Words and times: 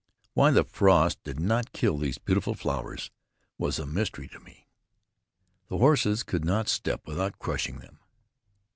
Why 0.33 0.49
the 0.49 0.63
frost 0.63 1.21
did 1.23 1.39
not 1.39 1.73
kill 1.73 1.99
these 1.99 2.17
beautiful 2.17 2.55
flowers 2.55 3.11
was 3.59 3.77
a 3.77 3.85
mystery 3.85 4.27
to 4.29 4.39
me. 4.39 4.67
The 5.67 5.77
horses 5.77 6.23
could 6.23 6.43
not 6.43 6.67
step 6.67 7.05
without 7.05 7.37
crushing 7.37 7.77
them. 7.77 7.99